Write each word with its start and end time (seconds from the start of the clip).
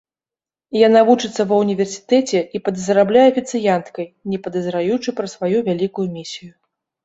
Яна 0.87 1.03
вучыцца 1.09 1.41
ва 1.51 1.55
ўніверсітэце 1.63 2.39
і 2.57 2.63
падзарабляе 2.71 3.27
афіцыянткай, 3.33 4.11
не 4.35 4.43
падазраючы 4.49 5.09
пра 5.23 5.27
сваю 5.37 5.55
вялікую 5.73 6.07
місію. 6.19 6.53